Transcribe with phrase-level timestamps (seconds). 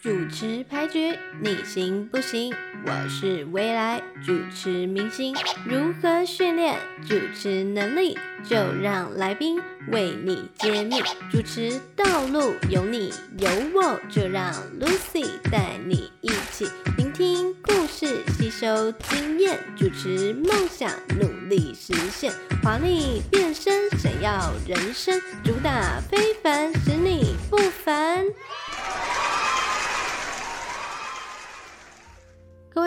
[0.00, 2.54] 主持排局，你行不行？
[2.86, 5.34] 我是未来主持明星，
[5.66, 8.16] 如何训练主持能力？
[8.48, 11.02] 就让来宾为你揭秘。
[11.32, 19.58] 主持道路有你有我，就让 Lucy 带你一起聆听故事，吸收经验。
[19.76, 20.88] 主持梦想
[21.18, 28.24] 努力实现，华丽变身，闪耀人生，主打非凡，使你不凡。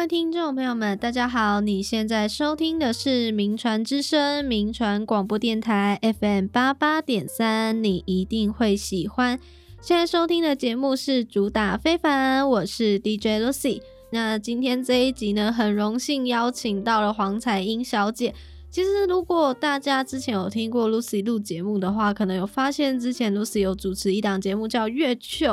[0.02, 1.62] 位听众朋友们，大家好！
[1.62, 9.40] 你现在收听的是名传之声名传广播电台 FM 八八点三，你一定会喜欢。
[9.80, 13.80] 现在收听的节目是主打非凡，我是 DJ Lucy。
[14.12, 18.34] 那今天这一集呢，很荣幸邀请到了黄彩英小姐。
[18.72, 25.48] 其实，如果大家之前有听过 Lucy 录节目的话，可能有发现之前 Lucy 有主持一档节目叫《月球》，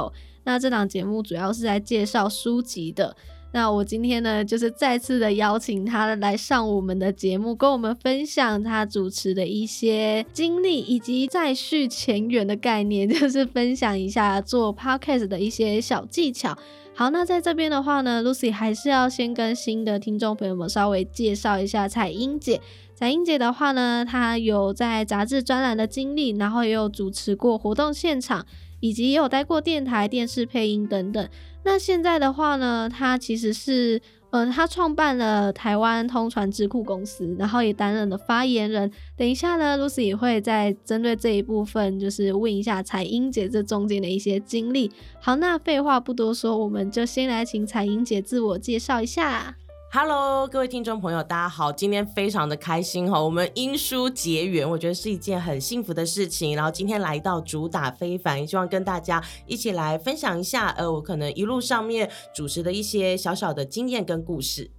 [0.45, 3.15] 那这档节目主要是在介绍书籍的。
[3.51, 16.57] 那我今天呢，就是再次的邀请他来上我们的节目，跟我们分享他主持的一些经历，以及再续前缘的概念，就是分享一下做 podcast 的一些小技巧。
[16.95, 22.61] 好，那在这边的话呢，Lucy 还是要先跟新的听众朋友们稍微介绍一下彩英姐。
[22.95, 28.45] 彩英姐的话呢，她有在杂志专栏的经历，然后也有主持过活动现场，
[28.81, 31.29] 以及也有待过电台、电视配音等等。
[31.71, 38.91] 那现在的话呢，他其实是，嗯、他创办了台湾通传智库公司，然后也担任了发言人。
[39.19, 44.91] 等一下呢，Lucy 也会再针对这一部分，就是问一下彩英姐这中间的一些经历。
[45.21, 49.55] 好，那废话不多说，我们就先来请彩英姐自我介绍一下。
[49.91, 51.73] Hello，各位听众朋友，大家好！
[51.73, 56.55] 今天非常的开心哈，我们因书结缘，我觉得是一件很幸福的事情。
[56.55, 64.71] 然后今天来到主打非凡，希望跟大家一起来分享一下，呃，我可能一路上面主持的一些小小的经验跟故事。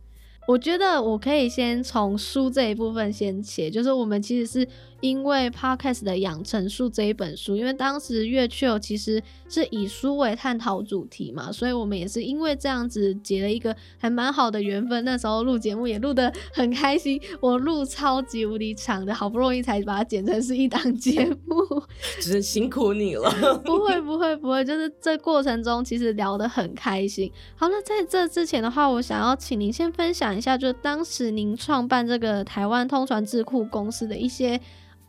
[0.48, 4.70] 我觉得我可以先从书这一部分先写，就是我们其实是。
[5.02, 15.06] 因为 Podcast 的养成术这一本书，因为当时月球其实是以书为探讨主题嘛，所以我们也是因为这样子结了一个还蛮好的缘分。
[15.06, 21.56] 那时候录节目也录得很开心，我录超级无敌长的，好不容易才把它剪成是一档节目，
[22.20, 23.30] 只是辛苦你了。
[23.64, 27.32] 不会不会不会，就是这过程中其实聊得很开心。
[27.56, 34.60] 好，那在这之前的话，我想要请您先分享一下，就是当时您创办这个台湾通传智库公司的一些。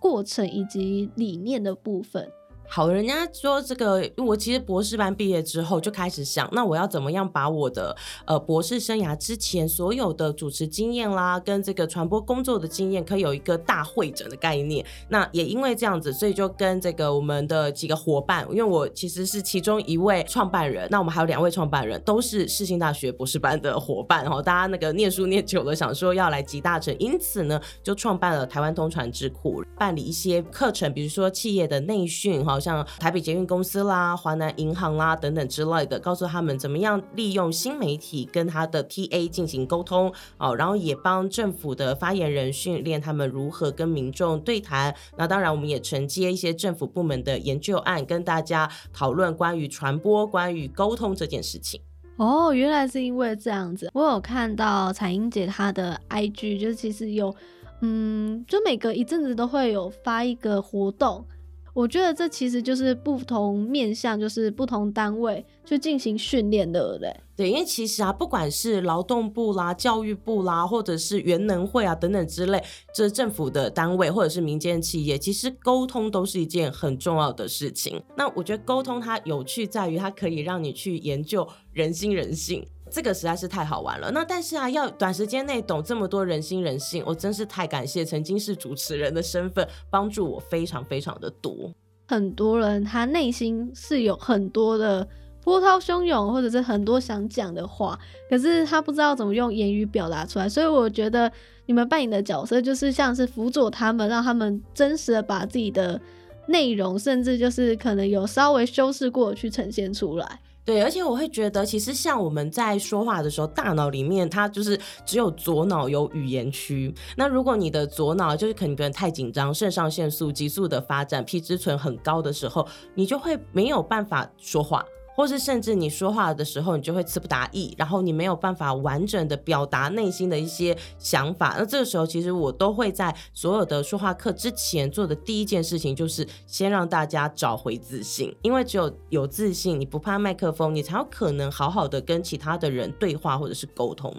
[0.01, 2.33] 过程以及理念的部分。
[2.73, 14.87] 好，人家说这个，我其实博士班毕业之后就开始想，那我要怎么样把我的呃博士生涯之前所有的主持经验啦，跟这个传播工作的经验，可以有一个大会整的概念。
[15.09, 32.60] 那也因为这样子，所以就跟这个我们的几个伙伴，因为我其实是其中一位创办人，那我们还有两位创办人都是世新大学博士班的伙伴，然后大家那个念书念久了，想说要来集大成，因此呢，就创办了台湾通传智库，办理一些课程，比如说企业的内训哈。
[32.61, 44.95] 像台北捷运公司啦、华南银行啦等等之类的，告诉他们怎么样利用新媒体跟他的 TA 进行沟通哦，然后也帮政府的发言人训练他们如何跟民众对谈。
[45.17, 51.81] 那当然，我们也承接一些政府部门的研究案，跟大家讨论关于传播、关于沟通这件事情。
[52.17, 53.91] 哦，原来是因为这样子。
[53.95, 57.35] 我有看到彩英姐她的 IG，就其实有，
[57.81, 61.25] 嗯，就每隔一阵子都会有发一个活动。
[61.73, 67.21] 我觉得这其实就是不同面向，就是不同单位去进行训练的，对不对？
[67.37, 72.63] 对，因为其实啊，不管是劳动部啦、教育部啦，或者是原能会啊等等之类，
[72.95, 78.03] 这政府的单位或者是民间企业，其实沟通都是一件很重要的事情。
[78.17, 82.67] 那我觉得沟通它有趣在于，它可以让你去研究人心人性。
[82.91, 84.11] 这个实在是太好玩了。
[84.11, 91.73] 那但是啊，要短时间内懂这么多人心人性，我真是太感谢曾经是主持人的身份，帮助我非常非常的多。
[92.09, 95.07] 很多人他内心是有很多的
[95.45, 97.99] 波涛汹涌，或者是很多想讲的话，
[98.29, 100.49] 可是他不知道怎么用言语表达出来。
[100.49, 101.31] 所以我觉得
[101.67, 106.01] 你们扮演的角色就是像是辅佐他们，让他们真实的把自己的
[106.49, 110.41] 内容，甚至就是可能有稍微修饰过去呈现出来。
[110.65, 116.95] 对，而且我会觉得，其实像我们在说话的时候，大脑里面它就是只有左脑有语言区。
[117.17, 124.85] 那如果你的左脑就是可能太紧张，肾上腺素急速的发展，皮质醇很高的时候，你就会没有办法说话。
[125.21, 131.57] 或是甚至你说话的时候，你就会词不达意，然后你没有办法完整的表达内心的一些想法。
[131.59, 144.11] 那这个时候，其实我都会在所有的说话课之前做的第一件事情，就是先让大家找回自信，因为只有有自信，你不怕麦克风，你才有可能好好的跟其他的人对话或者是沟通。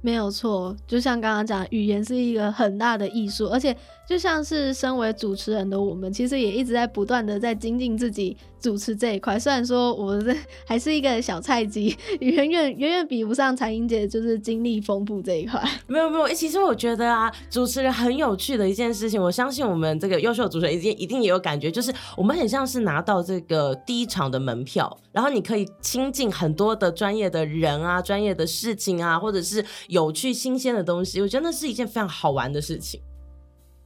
[0.00, 3.76] 没有错，就像刚刚讲，语言是一个很大的艺术，而且
[4.08, 9.38] 就像是身为主持人的我们，其实也一直在不断的在精进自己主持这一块。
[9.38, 10.34] 虽然说我这
[10.64, 15.62] 还是一个小菜鸡，远远远远比不上彩英姐，就是经历丰富这一块。
[15.86, 29.62] 没有没有，其实我觉得啊，主持人很有趣的一件事情，我相信我们这个优秀主持人一定一定也有感觉，就是我们很像是拿到这个第一场的门票，然后你可以亲近很多的专业的人啊，专业的事情啊，或者是。
[29.88, 33.00] 有趣新鲜的东西，我觉得那是一件非常好玩的事情。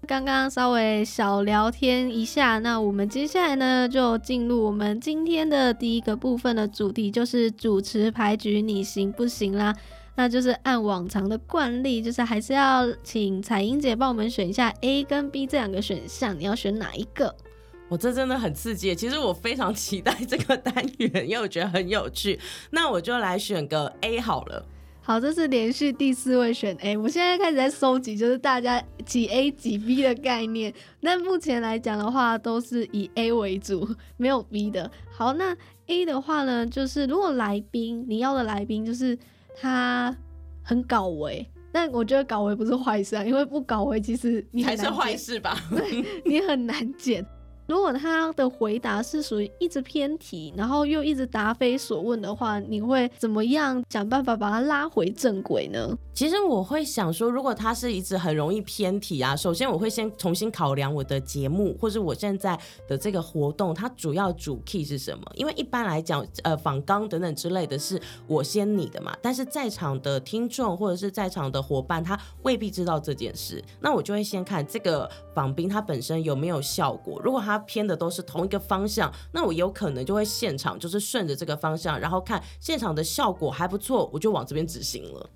[0.09, 9.75] 刚刚稍微小聊天一下，那我们接下来呢，就进入我们今天的第一个部分的主题，就是主持牌局，你行不行啦？
[10.17, 17.35] 那就是按往常的惯例，就是还是要请彩英姐帮我们选一下 A 跟 B 这两个选项，你要选哪一个？
[17.89, 22.41] 我这真的很刺激，其实我非常期待这个单元，因为我觉得很有趣。
[22.71, 24.67] 那我就来选个 A 好了。
[25.05, 26.97] 好，这是连续第四位选 A。
[26.97, 30.73] 我现在开始在收集，就是大家几 A 几 B 的概念。
[31.01, 34.89] 那目前来讲的话，都是以 A 为主，没有 B 的。
[35.11, 35.57] 好，那
[35.89, 39.19] A 的话呢，就是如果来宾你要的来宾就是
[39.61, 40.17] 他
[40.63, 45.59] 很搞维，但我觉得搞维不是坏事啊，因为不搞维其实你还是坏事吧？
[45.69, 47.27] 对，你很难剪。
[47.67, 55.97] 如果他的回答是属于一直偏题，然后又一直答非所问的话，你会怎么样想办法把他拉回正轨呢？
[56.13, 65.25] 其实我会想说，如果他是一直很容易偏题啊，首先我会先重新考量我的节目或者我现在的这个活动，它主要主 key 是什么？
[65.35, 85.31] 因为一般来讲，呃，访纲等等之类的是我先你的嘛，但是在场的听众或者是在场的伙伴，他未必知道这件事，那我就会先看这个访宾他本身有没有效果，如果它偏的都是同一个方向，那我有可能就会现场就是顺着这个方向，然后看现场的效果还不错，我就往这边执行了。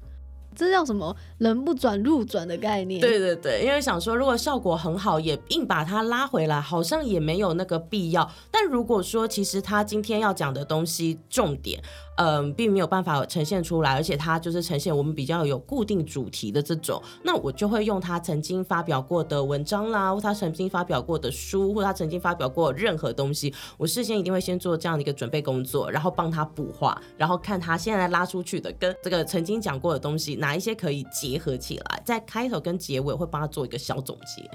[0.55, 1.15] 这叫什么？
[1.37, 2.99] 人不转路转的概念。
[2.99, 8.31] 对对对，因为想说，如果效果很好，也硬把它拉回来，好像也没有那个必要。
[8.51, 11.83] 但如果说，其实他今天要讲的东西重点。
[12.17, 34.51] 嗯，并没有办法呈现出来，而且它就是呈现我们比较有固定主题的这种，那我就会用他曾经发表过的文章啦，或他曾经发表过的书，或他曾经发表过任何东西，我事先一定会先做这样的一个准备工作，然后帮他补画，然后看他现在拉出去的跟这个曾经讲过的东西哪一些可以结合起来，在开头跟结尾会帮他做一个小总结。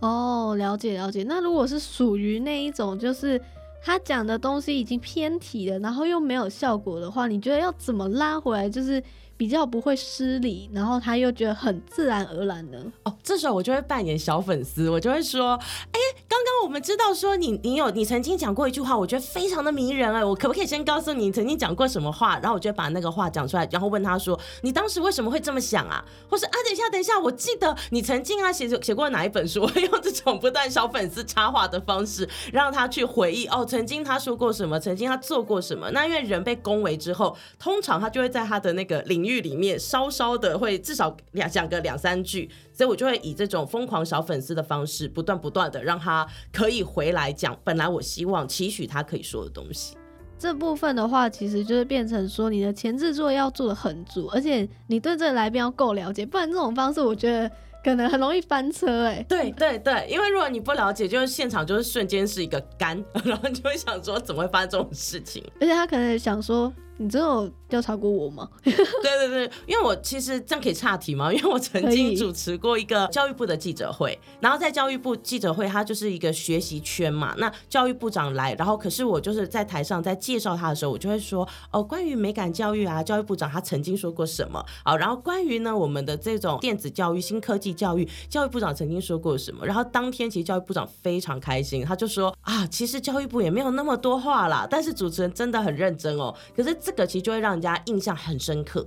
[0.00, 1.22] 哦，了解了解。
[1.22, 3.40] 那如果是属于那一种，就是。
[3.84, 8.66] 他讲的东西已经偏题了，然后又没有效果的话，你觉得要怎么拉回来？
[8.66, 9.02] 就是。
[9.36, 13.14] 比较不会失礼，然后他又觉得很自然而然的哦。
[13.22, 15.58] 这时候我就会扮演小粉丝，我就会说
[15.92, 22.38] ：“哎，刚刚我们知道说你你有你曾经讲过一句话，我觉得非常的迷人哎，我可不可以先告诉你，曾经讲过什么话？
[22.40, 26.04] 然后我就把那个话讲出来，然后问他说：你当时为什么会这么想啊？
[26.28, 29.62] 或是啊，等一下等一下，我记得你曾经啊写写过哪一本书？
[29.62, 35.90] 我会用这种不断小粉丝插话的方式，让他去回忆哦，曾经他说过什么，曾经他做过什么。
[35.92, 49.96] 那因为人被恭维之后，通常他就会在他的那个领域里面稍稍的会至少两讲个两三句，所以我就会以这种疯狂小粉丝的方式，不断不断的让他可以回来讲本来我希望期许他可以说的东西。
[50.38, 57.50] 这部分的话，其实就是变成说你的前置作业要做的很足，而且你对这个来宾要够了解，不然这种方式我觉得
[57.82, 59.26] 可能很容易翻车哎、欸。
[59.26, 66.70] 对对对，因为如果你不了解，就是现场就是瞬间是一个干， 然后你就会想说怎么会发生这种事情，而且他可能想说。
[66.96, 68.48] 你真的有调查过我吗？
[68.62, 71.32] 对对对，因为我其实这样可以岔题吗？
[71.34, 77.34] 因为我曾经主持过一个教育部的记者会，然后在教育部记者会，它就是一个学习圈嘛。
[77.36, 84.64] 那教育部长来，然后可是我就是在台上在介绍他的时候，我就会说哦，关于美感教育啊，教育部长他曾经说过什么？
[84.84, 89.66] 好，然后关于呢我们的这种电子教育、新科技教育，教育部长曾经说过什么？
[89.66, 96.32] 然后当天其实教育部长非常开心，他就说啊，其实教育部也没有那么多话啦，但是主持人真的很认真哦。
[96.56, 96.76] 可是。
[96.84, 98.86] 这个其实就会让人家印象很深刻，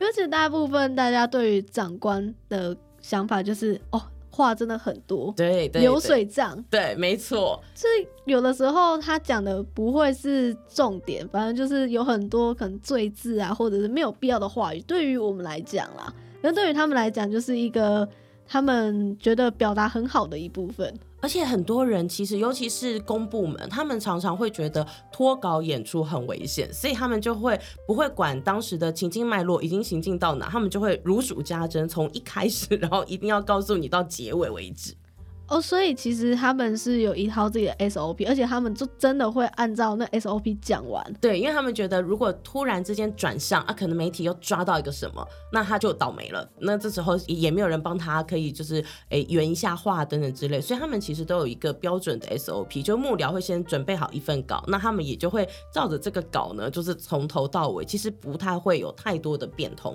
[0.00, 7.62] 而且大部分大家对于长官的想法就是哦，话真的很多，对，对流水账，对，没错。
[7.74, 14.80] 所以有的时候他讲的不会是重点，反正就是有很多可能赘字啊，或者是没有必要的话语。
[14.82, 18.08] 对于我们来讲啦，那对于他们来讲，就是一个
[18.46, 20.92] 他们觉得表达很好的一部分。
[21.24, 34.94] 而且很多人其实，尤其是公部门，他们常常会觉得脱稿演出很危险，所以他们就会不会管当时的情境脉络已经行进到哪，他们就会如数家珍，从一开始，然后一定要告诉你到结尾为止。
[35.46, 41.04] 哦，所以其实他们是有一套自己的 SOP，而且他们就真的会按照那 SOP 讲完。
[41.20, 45.22] 对，因为他们觉得如果突然之间转向啊，可能媒体又抓到一个什么，
[45.52, 46.48] 那他就倒霉了。
[46.58, 50.58] 那这时候也没有人帮他，可以就是诶圆一下话等等之类。
[50.62, 59.94] 所以他们其实都有一个标准的 SOP，就幕僚会先准备好一份稿，那他们也就会照着这个稿呢，就是从头到尾，其实不太会有太多的变通。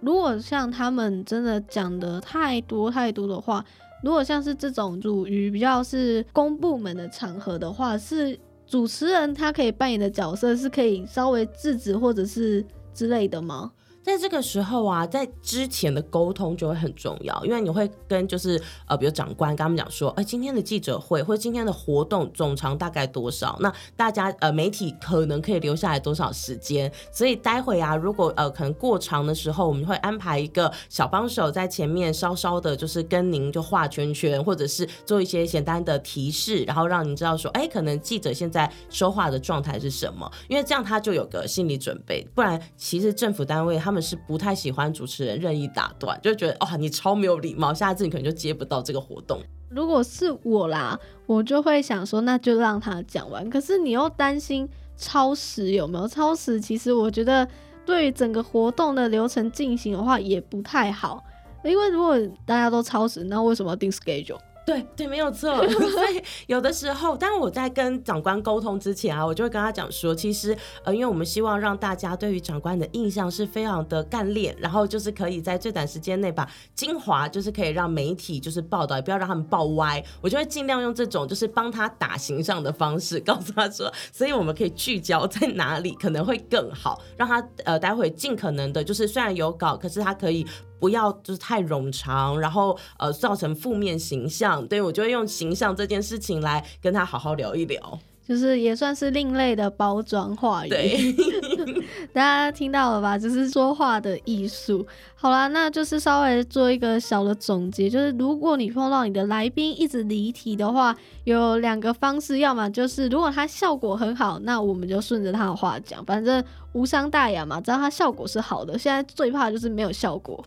[0.00, 3.62] 如果像他们真的讲的太多太多的话。
[4.02, 12.64] 如果像是这种属于比较是公部门的场合的话，是主持人他可以扮演的角色是可以稍微制止或者是
[12.94, 13.72] 之类的吗？
[14.02, 23.58] 在这个时候啊，在之前的沟通就会很重要，因为你会跟就是呃，比如长官跟他们讲说，哎，今天的记者会或者今天的活动总长大概多少？
[23.60, 26.90] 那大家呃媒体可能可以留下来多少时间？
[27.12, 40.28] 所以待会啊，如果呃可能过长的时候，我们会安排一个小帮手在前面稍稍的，就是跟您就画圈圈，或者是做一些简单的提示，然后让您知道说，哎，可能记者现在说话的状态是什么？
[40.48, 43.89] 因为这样他就有个心理准备，不然其实政府单位他。
[43.90, 49.40] 他们是不太喜欢主持人任意打断，就觉得哦，你超没有礼貌，下次你可能就接不到这个活动。
[49.68, 53.50] 如果是我啦，我就会想说，那就让他讲完。
[53.50, 56.60] 可是你又担心超时有没有超时？
[56.60, 57.48] 其实我觉得
[57.84, 61.24] 对于整个活动的流程进行的话，也不太好。
[61.64, 62.16] 因为如果
[62.46, 64.38] 大家都超时，那为什么要定 schedule？
[64.66, 65.56] 对对，没有错。
[65.66, 80.00] 所以有的时候，当我在跟长官沟通之前啊，我就会跟他讲说，其实呃，因为我们希望让大家对于长官的印象是非常的干练，然后就是可以在最短时间内把精华，就是可以让媒体就是报道，也不要让他们报歪。
[80.20, 90.46] 我就会尽量用这种就是帮他打形象的方式，告诉他说，所以我们可以聚焦在哪里可能会更好，让他呃待会尽可能的，就是虽然有稿，可是他可以。
[90.80, 94.66] 不要就是太冗长，然后呃造成负面形象。
[94.66, 100.68] 对，我就会用形象这件事情来跟他好好聊一聊，就是也算是另类的包装话语。
[100.68, 101.14] 对，
[102.12, 103.18] 大家听到了吧？
[103.18, 104.86] 就是说话的艺术。
[105.14, 118.78] 好啦，那就是稍微做一个小的总结，就是如果你碰到你的来宾一直离题的话，有两个方式，要么就是如果他效果很好，那我们就顺着他的话讲，反正无伤大雅嘛，只要他效果是好的。
[118.78, 120.42] 现在最怕就是没有效果。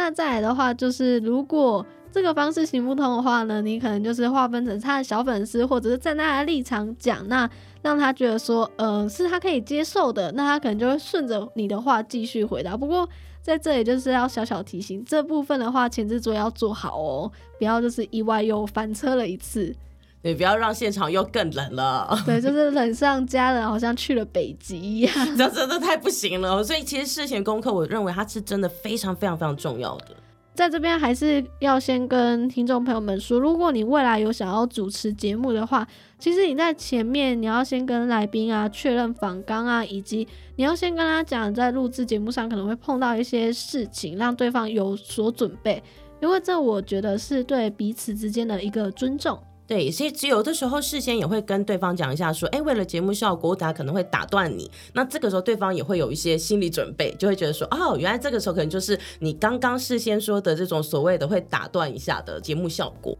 [0.00, 7.48] 那再来的话，就是如果这个方式行不通的话呢，你可能就是划分成他的小粉丝，或者是站在他的立场讲，那
[7.82, 12.74] 让他觉得说，嗯，是他可以接受的，那他可能就会顺着你的话继续回答。
[12.74, 13.06] 不过
[13.42, 19.76] 在这里就是要小小提醒，这部分的话前置作业要做好哦，不要就是意外又翻车了一次。
[20.22, 22.16] 你不要让现场又更冷了。
[22.26, 25.14] 对，就是冷上加冷，好像去了北极一样。
[25.36, 26.62] 这真的太不行了。
[26.62, 30.08] 所以其实事前功课，我认为它是真的非常非常非常重要的。
[30.52, 35.86] 在这边还是要先跟听众朋友们说，如果你未来有想要主持节目的话，
[36.18, 45.82] 其实你在前面你要先跟来宾啊确认访纲啊，以及你要先跟他讲，在录制节目上可能会碰到一些事情，让对方有所准备，
[46.20, 49.40] 因为这我觉得是对彼此之间的一个尊重。
[49.70, 54.68] 对，所以只有的时候事先也会跟对方讲一下，说，哎，为了节目效果，我等下可能会打断你。
[54.94, 63.16] 那这个时候对方也会有一些心理准备，就会觉得说，哦，原来这个时候可能就是你刚刚事先说的这种所谓的会打断一下的节目效果。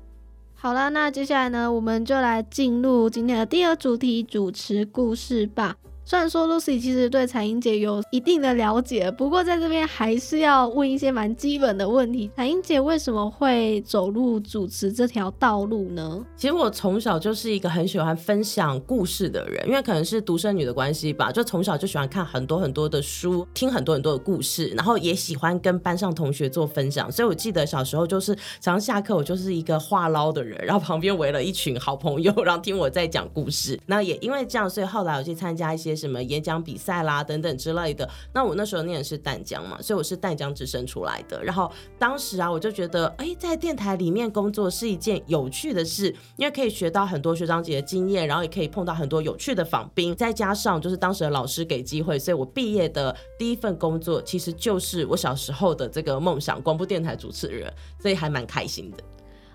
[0.56, 5.76] 好了，那接下来呢，我们就来进入今天的第二主题——主持故事吧。
[6.10, 12.28] 虽然说 Lucy 其实对彩英姐有一定的了解，不过在这边还是要问一些蛮基本的问题。
[12.36, 16.26] 彩英姐为什么会走入主持这条道路呢？
[16.36, 27.08] 其实我从小就是一个很喜欢分享故事的人，因为可能是独生女的关系吧，就从小就喜欢看很多很多的书，听很多很多的故事，然后也喜欢跟班上同学做分享。
[27.12, 33.78] 所以我记得小时候就是早上下课，我就是一个话唠的人，然后旁边围了一群好朋友，然后听我在讲故事。
[33.86, 35.99] 那也因为这样，所以后来我去参加一些。
[36.00, 41.42] 什么演讲比赛啦等等之类的，那我那时候念的是淡江嘛，所以我是淡江之声出来的。
[41.44, 59.04] 然后当时啊，我就觉得，哎，在电台里面工作是一件有趣的事，因为可以学到很多学长姐的经验，然后也可以碰到很多有趣的访宾，再加上就是当时的老师给机会，所以我毕业的第一份工作其实就是我小时候的这个梦想——广播电台主持人，所以还蛮开心的。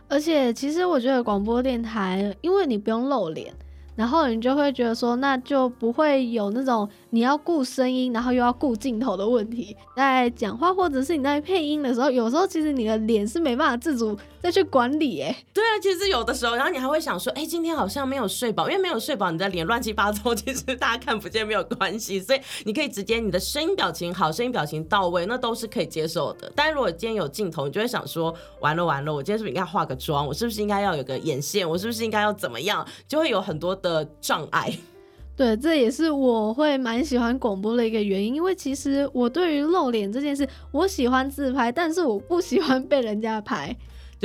[0.08, 3.52] 而且，其实我觉得广播电台，因为你不用露脸。
[3.96, 9.76] 然后你就会觉得说，那就不会有那种你要顾声音，然后又要顾镜头的问题。
[9.96, 15.36] 在讲话或者是你在配音的时候，有时候其实你的脸是没办法自主再去管理哎。
[15.52, 26.52] 对啊，其实有的时候，然后你还会想说，哎、欸，今天好像没有睡饱，因为没有睡饱，你的脸乱七八糟，其实大家看不见没有关系，所以你可以直接你的声音表情好，声音表情到位，那都是可以接受的。
[26.56, 30.28] 但是如果今天有镜头，你就会想说，完了完了，我今天是不是应该化个妆？
[30.28, 31.68] 我是不是应该要有个眼线？
[31.68, 32.88] 我是不是应该要怎么样？
[33.08, 34.72] 就会有很多的障碍。
[35.38, 43.76] 对，这也是我会蛮喜欢广播的一个原因，因为其实我对于露脸这件事，我喜欢自拍，但是我不喜欢被人家拍，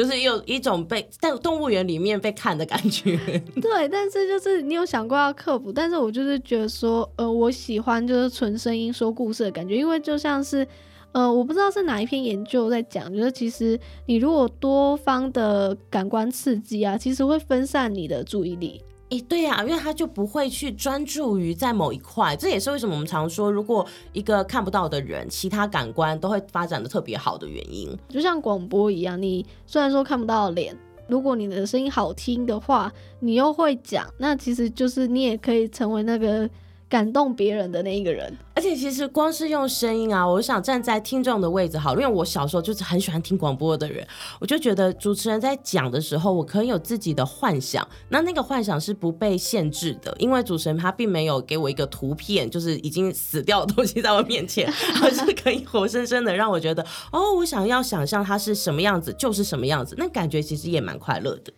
[0.01, 3.19] 就是有一种被在动物园里面被看的感觉。
[3.61, 10.67] 对，但是就是你有想过要克服，但是我就是觉得说，呃，我喜欢就是纯声音说故事的感觉，因为就像是，
[11.13, 18.81] 呃，我不知道是哪一篇研究在讲，就是其实你如果多方的感官刺激啊，其实会分散你的注意力。
[19.11, 27.95] 诶、对呀、啊，因为他就不会去专注于在某一块，这也是为什么我们常说，如果一个看不到的人，其他感官都会发展的特别好的原因。
[28.09, 30.77] 就像广播一样，你虽然说看不到脸，
[31.09, 36.49] 如果你的声音好听的话，你又会讲，那其实就是你也可以成为那个。
[36.91, 44.05] 感动别人的那一个人，而且其实光是用声音啊，我想站在听众的位置好，因为我小时候就是很喜欢听广播的人，
[44.41, 54.69] 我就觉得主持人在讲的时候，我可以有自己的幻想，那那个幻想是不被限制的，因为主持人他并没有给我一个图片，就是已经死掉的东西在我面前，
[55.01, 61.53] 而是可以活生生的让我觉得，哦，我想要想象它是什么样子就是什么样子，那感觉其实也蛮快乐的。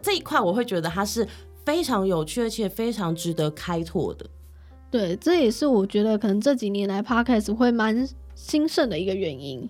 [0.00, 1.28] 这一块我会觉得它是
[1.66, 4.24] 非常有趣，而且非常值得开拓的。
[4.92, 9.66] 对，这也是我觉得可能这几年来 Podcast 会蛮兴盛的一个原因。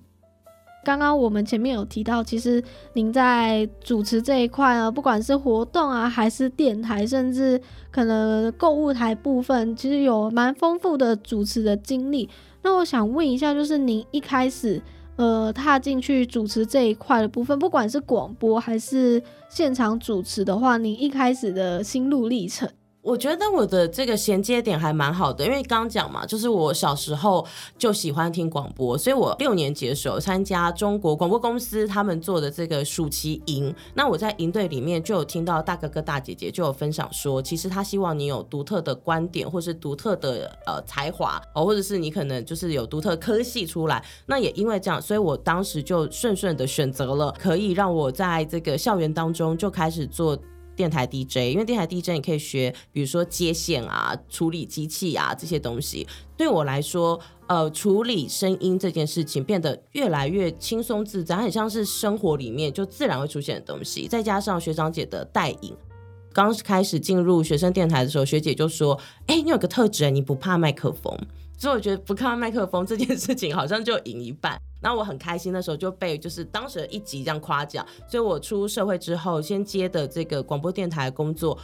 [0.84, 2.60] 刚刚我们前面有提到，其实
[2.94, 7.60] 您在主持这一块呢，不管是活动啊，还是电台，甚至
[7.92, 12.28] 可能购物台部分，其实有蛮丰富的主持的经历。
[12.62, 14.82] 那我想问一下，就是您一开始
[15.14, 22.68] 呃踏进去主持这一块的部分，不管是广播还是现场主持的话，您一开始的心路历程。
[23.02, 27.44] 我觉得我的这个衔接点还蛮好的，因为刚讲嘛，就是我小时候
[27.76, 50.38] 就喜欢听广播，所以我六年级的时候参加中国广播公司他们做的这个暑期营，那我在营队里面就有听到大哥哥大姐姐就有分享说，其实他希望你有独特的观点，或是独特的呃才华哦，或者是你可能就是有独特科系出来，那也因为这样，所以我当时就顺顺的选择了可以让我在这个校园当中就开始做。
[50.82, 56.04] 电台 DJ，因为电台 DJ 你可以学，比如说接线啊、处理机器啊这些东西。
[56.36, 64.08] 对我来说，呃，处理声音这件事情变得越来越轻松自在，很像是生活里面就自然会出现的东西。
[64.08, 65.72] 再加上学长姐的带引，
[66.32, 71.16] 刚开始进入学生电台的时候，学姐就说：“哎，你有个特质，你不怕麦克风。”
[71.62, 74.60] 所以我觉得不看麦克风这件事情好像就赢一半。
[74.80, 77.86] 那我很开心，的时候就被就是当时的一集这样夸奖。
[78.08, 81.56] 所以我出社会之后，先接的这个广播电台工作，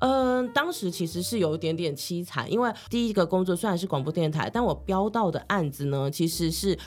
[0.00, 6.78] 嗯、当时其实是有一点点凄惨，因为第一个工作虽然是广播电台，但我标到的案子呢，其实是。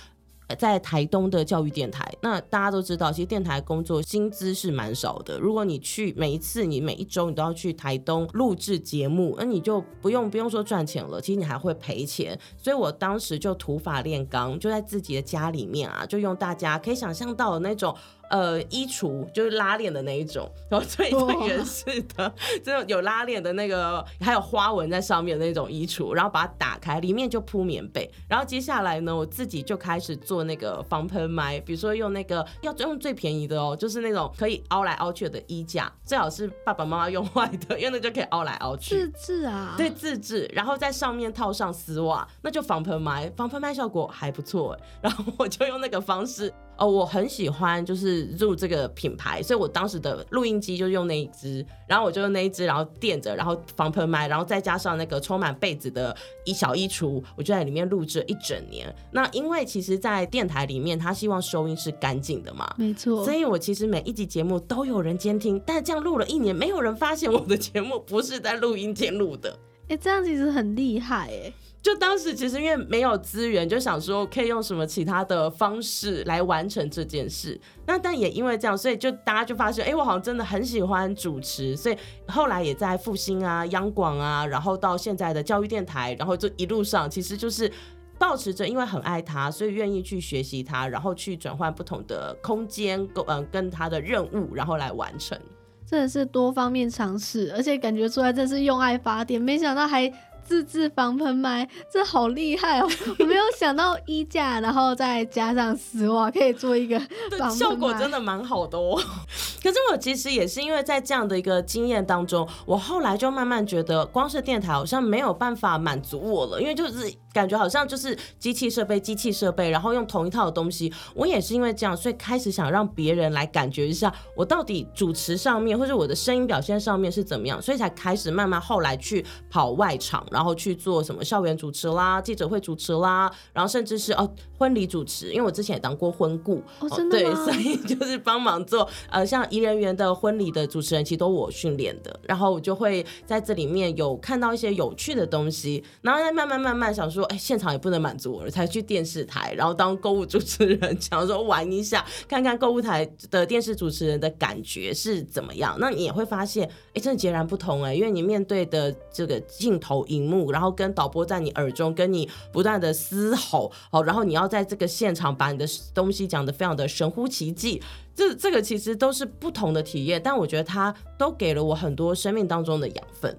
[0.57, 5.37] 在台东的教育电台，那大家都知道，其实电台工作薪资是蛮少的。
[5.37, 12.37] 如果你去每一次，你每一周你都要去台东录制节目，那你就不用不用说赚钱了，其实你还会赔钱。
[12.57, 17.95] 所以我当时就土法炼钢，就在自己的家里面啊，就用大家可以想象到的那种。
[18.29, 21.83] 呃，衣橱就是拉链的那一种，然后最最原始
[22.15, 22.31] 的
[22.63, 28.09] 这种有拉链的那个，还有花纹在上面的那种衣橱，然后把它打开，里面就铺棉被。
[28.27, 38.95] 然后接下来呢，我自己就开始做那个防喷麦，比如说用那个要用最便宜的哦，就是那种可以凹来凹去的衣架，最好是爸爸妈妈用坏的，因为那就可以凹来凹去。
[38.95, 39.73] 自制啊？
[39.75, 44.77] 对，自制，然后在上面套上丝袜，那就防喷麦，防喷麦效果还不错。
[45.01, 46.53] 然后我就用那个方式。
[46.79, 56.15] 哦，我很喜欢就是入这个品牌，所以我当时的录音机就用那一只，然后我就用那一只，然后垫着，然后防喷麦，然后再加上那个充满被子的
[56.45, 58.93] 一小衣橱，我就在里面录制了一整年。
[59.11, 69.59] 那因为其实，在电台里面，他希望收音是干净的嘛，没错，所以我其实每一集节目都有人监听，但这样录了一年，没有人发现我的节目不是在录音间录的。
[69.89, 71.53] 哎，这样其实很厉害哎。
[71.81, 77.59] 就当时其实因为没有资源，就想说可以用什么其他的方式来完成这件事。
[77.85, 81.77] 那但也因为这样，所以就大家就发现，哎，我好像真的很喜欢主持。
[81.77, 87.71] 所以后来也在复兴啊、央广啊，然后到现在的教育电台，然后就一路上其实就是
[88.17, 95.39] 保持着，因为很爱他，所以愿意去学习他，然后去转换不同的空间，嗯，跟他的任务，然后来完成。
[95.85, 100.07] 真的是多方面尝试，而且感觉出来真是用爱发电，没想到还
[100.49, 102.89] 自制防喷麦，这好厉害哦！
[103.19, 106.99] 我没有想到衣架，然后再加上丝袜，可以做一个
[107.37, 108.99] 防，效果真的蛮好的哦。
[109.61, 120.91] 可是我其实也是因为在这样的一个经验当中，我后来就慢慢觉得，光是电台好像没有办法满足我了，因为就是感觉好像就是机器设备、机器设备，然后用同一套的东西。
[121.13, 167.81] 我也是因为这样，所以开始想让别人来感觉一下，我到底主持上面或者我的声音表现上面是怎么样，所以才开始慢慢后来去跑外场，然后去做什么校园主持啦、记者会主持啦，然后甚至是哦婚礼主持，因为我之前也当过婚顾，哦，真的 对，所以就是帮忙做呃像怡人园的婚礼的主持人，其实都我训练的，然后我就会在这里面有看到一些有趣的东西，然后再慢慢慢慢想说，说哎，现场也不能满足我了，才去电视台，然后当购物主持人， 想说玩一下，看看购物台的电视主持人的感觉是怎么样，那你也会发现，哎，真的截然不同哎，因为你面对的这个镜头荧幕，然后跟导播在你耳中跟你不断的嘶吼，哦，然后你要在这个现场把你的东西讲得非常的神乎其技，
[168.15, 173.37] 这这个其实都是不同的体验，但我觉得它都给了我很多生命当中的养分，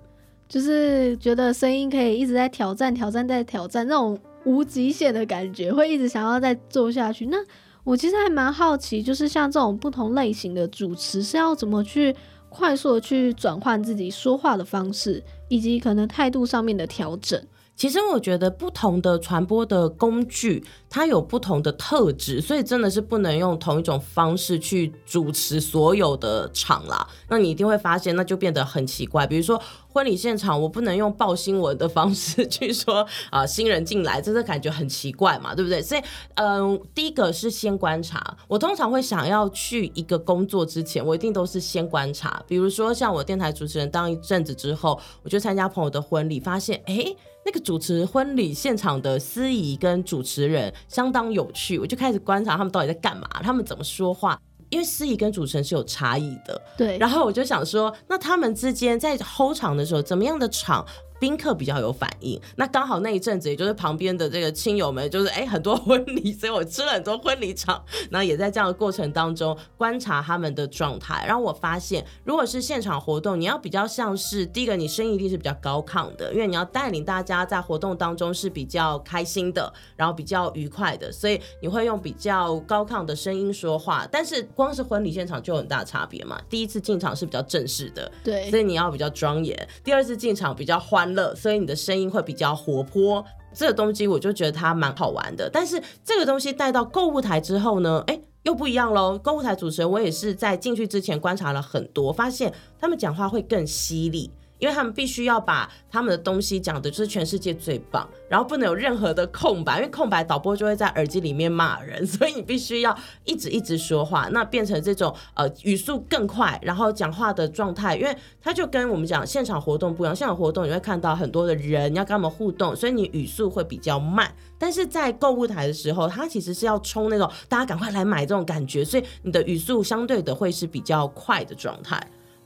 [0.51, 7.27] 就是觉得声音可以一直在挑战、挑战再挑战，那种无极限的感觉，会一直想要再做下去。
[7.27, 7.37] 那
[7.85, 12.13] 我其实还蛮好奇，就是像这种不同类型的主持是要怎么去
[12.49, 17.41] 快速的去转换自己说话的方式，以及可能态度上面的调整。
[17.81, 27.09] 其实我觉得不同的传播的工具，它有不同的特质，所以真的是不能用同一种方式去主持所有的场啦。
[27.31, 29.27] 那你一定会发现，那就变得很奇怪。
[29.27, 35.81] 比如说婚礼现场，我不能用报新闻的方式去说啊、新人进来，真的感觉很奇怪嘛，对不对？
[35.81, 36.03] 所以，
[36.35, 38.37] 嗯、第一个是先观察。
[38.47, 42.43] 我通常会想要去一个工作之前，我一定都是先观察。
[42.47, 47.17] 比如说像我电台主持人当一阵子之后，我就参加朋友的婚礼，发现哎。
[47.51, 56.63] 那个主持婚礼现场的司仪跟主持人相当有趣，我就开始观察他们到底在干嘛，他们怎么说话，因为司仪跟主持人是有差异的。
[56.77, 60.87] 对，然后我就想说，那他们之间在 hold 场的时候，怎么样的场？
[61.21, 84.09] 宾客比较有反应，那刚好那一阵子，也就是旁边的这个亲友们，就是哎、欸、很多婚礼，所以我吃了很多婚礼场，那也在这样的过程当中观察他们的状态，然后我发现，如果是现场活动，你要比较像是第一个，你声音一定是比较高亢的，因为你要带领大家在活动当中是比较开心的，然后比较愉快的，所以你会用比较高亢的声音说话。
[84.11, 89.55] 但是光是婚礼现场就有很大差别嘛，第一次进场是比较正式的，对，所以你要比较庄严；
[89.85, 90.79] 第二次进场比较
[91.15, 95.49] 乐，所以你的声音会比较活泼，这个东西我就觉得它蛮好玩的。
[95.53, 99.19] 但是这个东西带到购物台之后呢，哎，又不一样喽。
[99.19, 104.31] 购物台主持人，我也是在进去之前观察了很多，发现他们讲话会更犀利。
[104.61, 132.01] 因为他们必须要把他们的东西讲的就是全世界最棒，然后不能有任何的空白，因为空白导播就会在耳机里面骂人，所以你必须要一直一直说话，那变成这种呃语速更快，然后讲话的状态，因为它就跟我们讲现场活动不一样，现场活动你会看到很多的人，要跟他们互动，所以你语速会比较慢，但是在购物台的时候，它其实是要冲那种大家赶快来买这种感觉，所以你的语速相对的会是比较快的状态。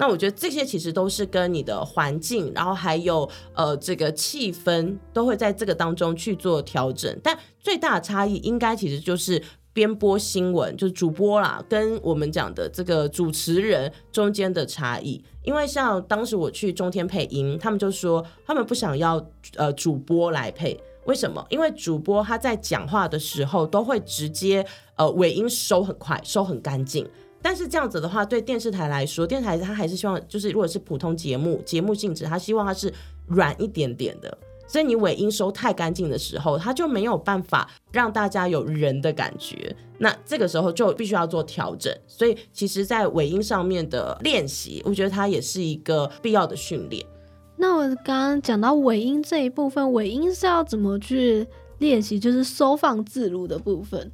[0.05, 15.25] 那我觉得这些其实都是跟你的环境，然后还有呃这个气氛都会在这个当中去做调整，但最大的差异应该其实就是边播新闻，就是主播啦，跟我们讲的这个主持人中间的差异。
[15.43, 21.43] 因为像当时我去中天配音，他们就说他们不想要呃主播来配，为什么？
[21.49, 27.09] 因为主播他在讲话的时候都会直接呃尾音收很快，收很干净。
[27.45, 32.91] 但是这样子的话，对电视台来说，电视台它还是希望，就是如果是普通节目，节目性质，它希望它是
[33.27, 34.39] 软一点点的。
[34.67, 39.77] 所以你尾音收太干净的时候，它就没有办法让大家有人的感觉。
[39.99, 41.95] 那这个时候就必须要做调整。
[42.07, 47.05] 所以其实，在尾音上面的练习，我觉得它也是一个必要的训练。
[47.59, 52.19] 那我刚刚讲到尾音这一部分，尾音是要怎么去练习？
[52.19, 54.11] 就是收放自如的部分。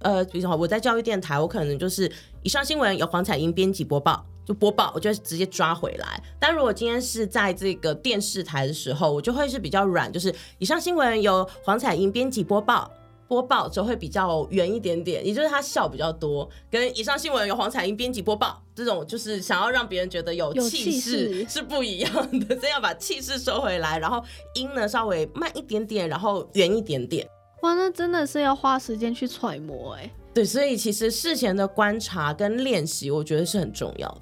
[0.00, 2.10] 呃，比如说我在教育电台，我可能就是
[2.42, 6.22] 以上新闻由黄彩英编辑播报，就播报，我就直接抓回来。
[6.38, 12.90] 但如果今天是在这个电视台的时候，我就会是比较软，就是以上新闻由黄彩英编辑播报，
[13.26, 16.48] 播报就会比较圆一点点，也就是他笑比较多。
[16.70, 22.12] 跟以上新闻由黄彩英编辑播报这种，就是想要让别人觉得有气势是不一样
[22.46, 24.22] 的， 这样把气势收回来，然后
[24.54, 27.26] 音呢稍微慢一点点，然后圆一点点。
[27.66, 30.08] 哇，那真的是要花时间去揣摩哎。
[30.32, 34.20] 对，所以其实事前的观察跟练习，我觉得是很重要的。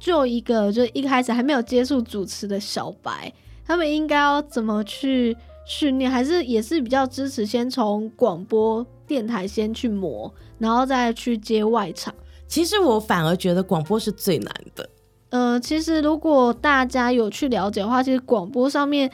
[0.00, 3.32] 就一个，就一开始还没有接触主持的小白，
[3.64, 6.10] 他们应该要怎么去训练？
[6.10, 12.12] 还是也是比较支持先从广播电台先去磨，然后再去接外场？
[12.48, 14.88] 其实我反而觉得广播是最难的。
[15.30, 19.08] 呃，其实如果大家有去了解的话，其实广播上面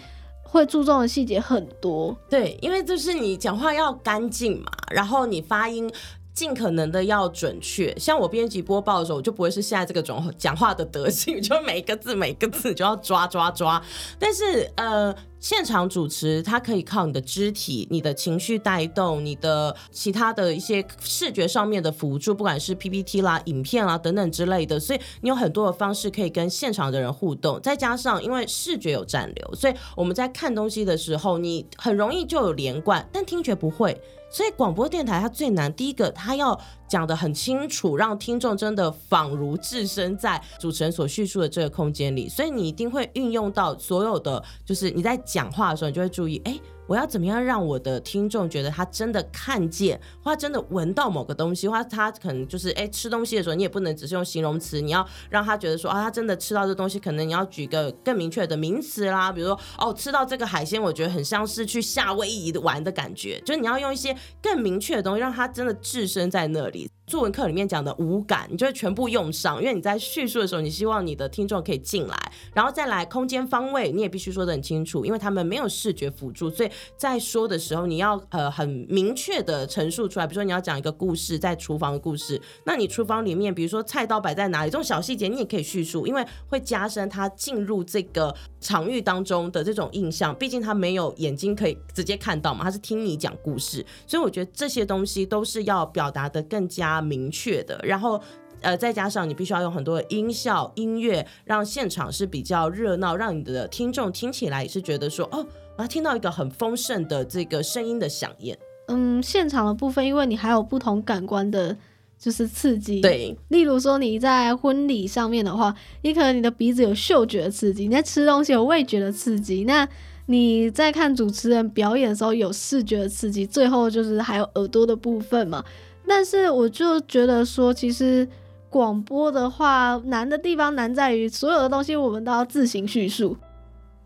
[0.52, 2.14] 会注重的细节很多。
[2.28, 5.90] 对，因为就是你讲话要干净嘛，然后你发音。
[6.34, 13.82] 尽可能的要准确，像我编辑播报的时候，我就不会是现在这个种讲话的德性，就每一个字每一个字就要抓抓抓。
[14.18, 27.60] 但是呃，现场主持它可以靠你的肢体、你的情绪带动、你的其他的一些视觉上面的辅助，不管是 PPT 啦、影片啦等等之类的，所以你有很多的方式可以跟现场的人互动。
[27.60, 34.00] 再加上因为视觉有暂留，所以我们在看东西的时候，你很容易就有连贯，但听觉不会。
[34.32, 42.28] 所以广播电台它最难，第一个它要讲得很清楚，让听众真的仿如置身在主持人所叙述的这个空间里。
[42.28, 46.58] 所以你一定会运用到所有的，就是你在讲话的时候，你就会注意，哎。
[46.86, 66.90] 我要怎么样让我的听众觉得他真的看见，或他真的闻到某个东西，或他，可能就是哎吃东西的时候，你也不能只是用形容词，你要让他觉得说啊，他真的吃到这东西，可能你要举个更明确的名词啦，比如说哦，吃到这个海鲜，我觉得很像是去夏威夷玩的感觉，就是你要用一些更明确的东西，让他真的置身在那里。
[67.04, 80.26] 作文课里面讲的五感，你就会全部用上，因为你在叙述的时候，你希望你的听众可以进来，然后再来空间方位，你也必须说得很清楚，因为他们没有视觉辅助，所以在说的时候，你要呃很明确的陈述出来。
[80.26, 90.34] 比如说你要讲一个故事，在厨房的故事，那你厨房里面，比如说菜刀摆在哪里，这种小细节你也可以叙述，因为会加深他进入这个场域当中的这种印象。
[90.34, 98.20] 毕竟他没有眼睛可以直接看到嘛，他是听你讲故事，所以我觉得这些东西都是要表达得更加明确的，然后
[98.62, 105.44] 呃，再加上你必须要用很多的音效、音乐，让现场是比较热闹，让你的听众听起来也是觉得说，哦，
[105.76, 108.56] 我要听到一个很丰盛的这个声音的响宴。
[108.88, 111.76] 嗯，现场的部分，因为你还有不同感官的，
[112.18, 113.00] 就是刺激。
[113.00, 119.88] 对，例如说你在婚礼上面的话，你可能你的鼻子有嗅觉的刺激，你在吃东西有味觉的刺激，那
[120.26, 125.64] 你在看主持人表演的时候有视觉的刺激，最后就是还有耳朵的部分嘛。
[126.06, 128.28] 但是我就觉得说，其实
[128.72, 133.36] 广播的话难的地方难在于所有的东西我们都要自行叙述。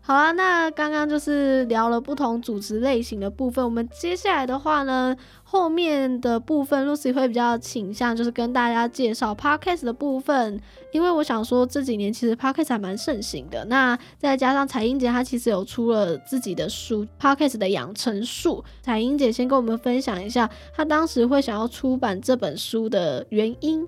[0.01, 10.61] 好啊，那刚刚就是聊了不同主持类型的部分，我们接下来的话呢，后面的部分 Lucy 会比较倾向就是跟大家介绍 Podcast 的部分，
[10.93, 13.65] 因为我想说这几年其实 Podcast 还蛮盛行的。
[13.65, 23.85] 那再加上彩英姐她其实有出了自己的书 Podcast 的养成术，彩英姐先跟我们分享一下她当时会想要出版这本书的原因。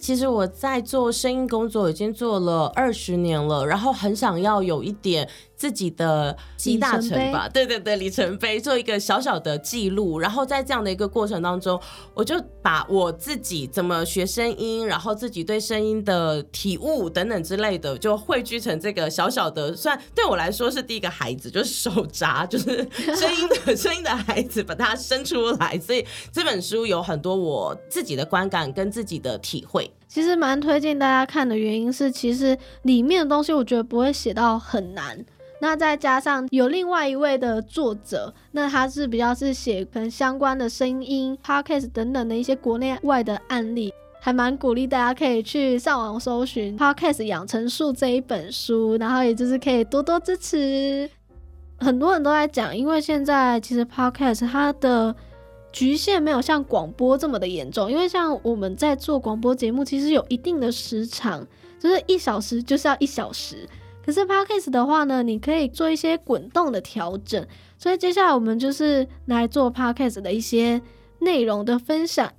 [0.00, 5.28] 其实我在做声音工作已经做了二十年了，然后很想要有一点
[5.60, 10.18] 自己的集大成吧，对对对，里程碑，做一个小小的记录。
[10.18, 11.78] 然后在这样的一个过程当中，
[12.14, 22.66] 我就把我自己怎么学声音，然后自己对声音的体悟等等之类的，就汇聚成这个小小的，算对我来说是第一个孩子，就是手札，就是
[23.14, 25.78] 声音的声音的孩子，把它生出来。
[25.78, 29.92] 所以这本书有很多我自己的观感跟自己的体会。
[30.08, 35.22] 其实蛮推荐大家看的原因是，其实里面的东西我觉得不会写到很难。
[35.60, 51.08] 那再加上有另外一位的作者，那他是比较是写可能相关的声音、podcast 等等的一些国内外的案例，还蛮鼓励大家可以去上网搜寻《podcast 养成术》这一本书，然后也就是可以多多支持。
[51.78, 55.14] 很多人都在讲，因为现在其实 podcast 它的
[55.72, 61.46] 局限没有像广播这么的严重，因为像我们在做广播节目，其实有一定的时长，
[61.78, 63.68] 就是一小时就是要一小时。
[64.04, 67.46] 可是 Podcast 的话呢，你可以做一些滚动的调整。
[67.78, 70.80] 所以接下来我们就是来做 Podcast 的一些
[71.20, 72.32] 内容的分享。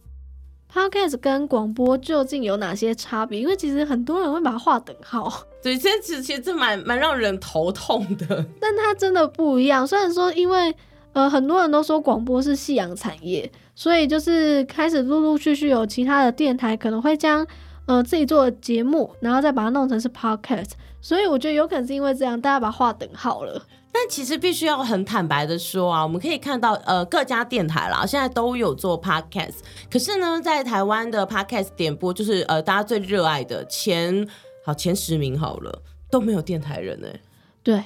[0.73, 3.41] Podcast 跟广播究竟有哪些差别？
[3.41, 5.31] 因为其实很多人会把它划等号。
[5.61, 8.45] 对，这其实其实这蛮蛮让人头痛的。
[8.59, 9.85] 但它真的不一样。
[9.85, 10.73] 虽然说，因为
[11.13, 17.45] 呃很多人都说广播是夕阳产业，所以就是开始陆陆续续有其他的电台可能会将
[17.85, 20.71] 呃自己做的节目，然后再把它弄成是 Podcast。
[21.01, 23.65] 所以我觉得有可能是因为这样，大家把话等好了。
[23.93, 29.55] 但其实必须要很坦白的说啊，我们可以看到，呃，各家电台啦，现在都有做 podcast。
[29.91, 34.25] 可是呢，在台湾的 podcast 点播，就是呃，大家最热爱的前
[34.63, 37.21] 好前十名好了，都没有电台人呢、欸。
[37.61, 37.83] 对，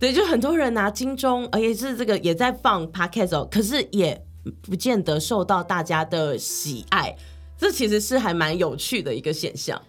[0.00, 4.20] 对，就很多人拿金钟，而且是这个也在放 podcast 哦，可是也
[4.62, 7.14] 不见得受到大家的喜爱。
[7.56, 9.80] 这其实是还蛮有趣的一个现象。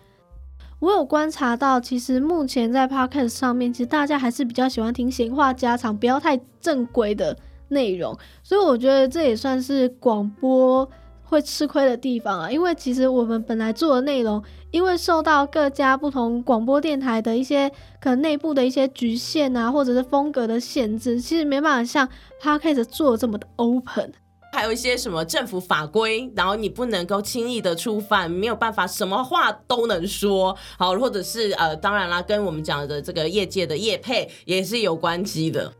[0.79, 7.35] 我有观察到，其实目前在 Podcast 上面，其实大家还是比较喜欢听闲话家常，不要太正规的
[7.69, 8.15] 内容。
[8.43, 10.87] 所以我觉得这也算是广播
[11.23, 12.51] 会吃亏的地方啊。
[12.51, 17.67] 因为其实我们本来做的内容，因为受到各家不同广播电台的一些
[17.99, 22.07] 可能内部的一些局限啊，或者是风格的限制，其实没办法像
[22.39, 24.13] Podcast 做的这么的 open。
[24.51, 35.71] 还有一些什么政府法规，然后你不能够轻易的触犯，没有办法什么话都能说，好，或者是呃，当然啦，跟我们讲的这个业界的业配也是有关系的。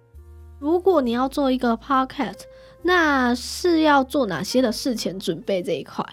[0.59, 2.45] 如果你要做一个 p o c k e t
[2.83, 6.05] 那是要做哪些的事前准备这一块？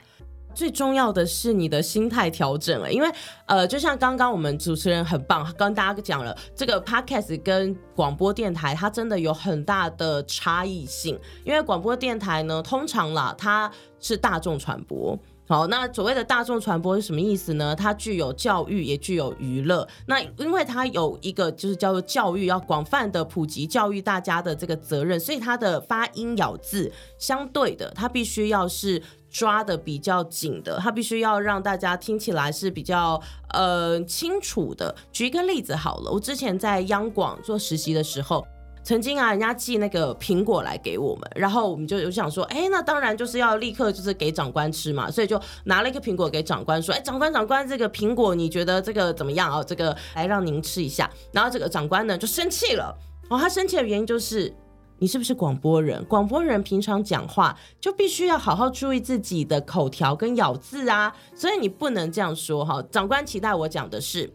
[0.55, 3.11] 最重要的是你的心态调整了，因为
[3.47, 11.19] 呃，就像刚刚我们主持人很棒，跟大家讲了这个 podcast 跟广播电台，它真的有很大的差异性。
[11.45, 15.19] 因为广播电台呢，通常啦，它是大众传播。
[15.47, 17.77] 好，那所谓的大众传播是什么意思呢？
[17.77, 19.87] 它具有教育，也具有娱乐。
[20.07, 29.03] 那因为它有一个就是叫做教育，要广泛的普及教育大家的这个责任，所以它的发音咬字相对的，它必须要是。
[29.35, 34.95] 抓的比较紧的，它必须要让大家听起来是比较呃清楚的。
[35.11, 38.47] 举一个例子好了，我之前在央广做实习的时候，
[38.85, 49.65] 曾经啊，人家寄那个苹果来给我们，然后我们就有想说，哎，那当然就是要立刻就是给长官吃嘛，所以就拿了一个苹果给长官说，哎，长官长官，这个苹果你觉得这个怎么样啊？
[49.65, 51.11] 这个来让您吃一下。
[51.33, 52.95] 然后这个长官呢就生气了，
[53.31, 54.55] 哦，他生气的原因就是。
[55.01, 56.03] 你是不是广播人？
[56.05, 62.83] 广播人平常讲话就必须要好好注意自己的口条跟咬字啊，所以你不能这样说哈。
[62.93, 64.33] 长官期待我讲的是，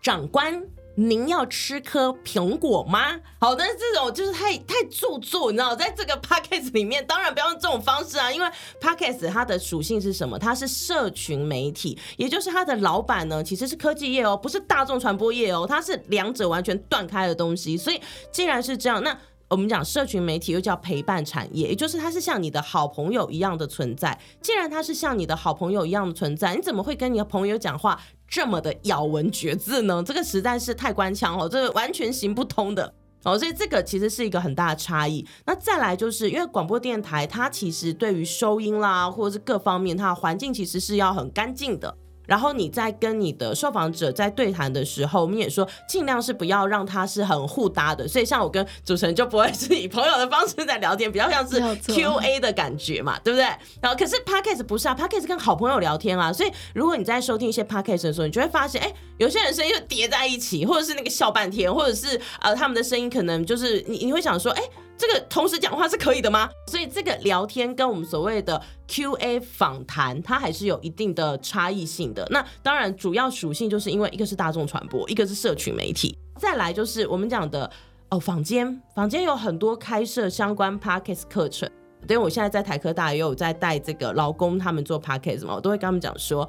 [0.00, 0.60] 长官，
[0.96, 3.20] 您要吃颗苹果吗？
[3.38, 8.46] 好，但是这种就是太太做作，你知道，在这个 podcast 里面，当然不要用这种方式啊，因为
[8.80, 10.38] podcast 它的属性是什么？
[10.38, 17.76] 它是社群媒体，也就是它的老板呢，其实是科技业哦，不是大众传播业哦，它是两者完全断开的东西。
[17.76, 18.00] 所以
[18.30, 19.16] 既然是这样，那
[19.48, 24.16] 我们讲社群媒体又叫陪伴产业，也就是它是像你的好朋友一样的存在。
[24.40, 28.00] 既然它是像你的好朋友一样的存在，你怎么会跟你的朋友讲话
[28.30, 30.02] 这么的咬文嚼字呢？
[30.06, 33.36] 这个实在是太官腔了，这完全行不通的哦。
[33.36, 35.26] 所以这个其实是一个很大的差异。
[35.44, 41.96] 那再来就是因为广播电台它其实对于收音啦，或者是各方面，它的环境其实是要很干净的。
[42.30, 51.60] 然后你在跟你的受访者在对谈的时候，我们也说尽量是不要让他是很互搭的，所以像我跟主持人就不会是以朋友的方式在聊天，比较像是
[51.92, 53.44] Q&A 的感觉嘛，对不对？
[53.82, 64.62] 然后可是 Podcast 不是啊，Podcast 跟好朋友聊天啊，所以如果你在收听一些 Podcast 的时候，你就会发现，哎，有些人声音就叠在一起，或者是那个笑半天，或者是呃他们的声音可能就是你你会想说，哎。
[65.00, 66.50] 这个同时讲话是可以的吗？
[66.66, 72.26] 所以这个聊天跟我们所谓的 Q&A 访谈，它还是有一定的差异性的。
[72.30, 76.14] 那当然，主要属性就是因为一个是大众传播，一个是社群媒体。
[76.38, 77.70] 再来就是我们讲的
[78.10, 81.66] 哦，坊间坊间有很多开设相关 Podcast 课程。
[82.02, 86.46] 因为我现在在台科大也有在带这个劳工他们做 Podcast 嘛，我都会跟他们讲说。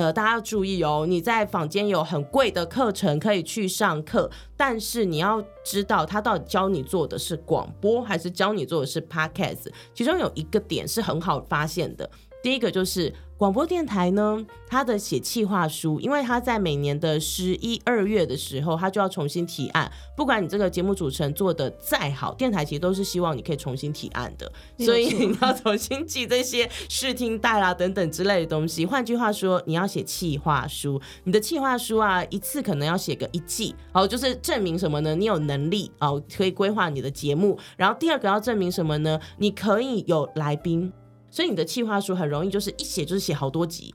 [0.00, 12.10] 呃，大家要注意哦，你在坊间有很贵的课程可以去上课，但是你要知道他到底教你做的是广播还是教你做的是 podcast，其中有一个点是很好发现的，
[12.44, 13.12] 第一个就是。
[13.36, 19.90] 广播电台呢，它的写企划书，因为它在每年的十一二月的时候，它就要重新提案。
[20.16, 28.86] 不管你这个节目主持人做的再好，电台其实都是希望你可以重新提案的，所以你要重新记这些试听带啦等等之类的东西。
[28.86, 35.12] 换句话说，你要写企划书，你的企划书啊，一次可能要写个一季，好，就是证明什么呢？
[35.16, 37.58] 你有能力哦，可以规划你的节目。
[37.76, 39.20] 然后第二个要证明什么呢？
[39.38, 40.92] 你可以有来宾。
[41.34, 43.92] 所以你的企划书很容易就是一写就是写好多集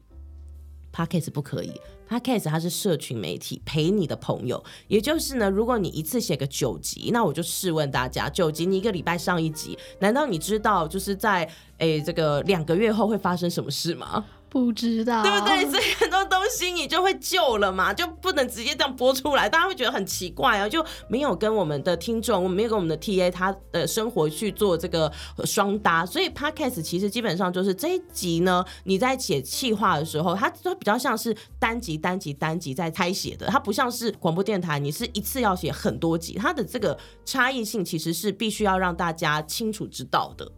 [0.92, 1.72] ，Podcast 不可以
[2.10, 14.26] ，Podcast 它是社群媒体陪你的朋友，也就是呢，如果你一次写个九集，那我就试问大家，九集你一个礼拜上一集，难道你知道就是在诶这个两个月后会发生什么事吗？
[14.50, 15.66] 不知道，对不对？
[15.70, 25.12] 所以很多东西你就会救了嘛，就不能直接这样播出来，大家会觉得很奇怪啊，就没有跟我们的听众，我们没有跟我们的 TA 他的生活去做这个
[25.46, 26.06] 双搭。
[26.06, 40.52] 所以 Podcast 其实基本上就是这一集呢，你在写企划的时候，它都比较像是单集、单集、单集在拆写的，它不像是广播电台，你是一次要写很多集，它的这个差异性其实是必须要让大家清楚知道的。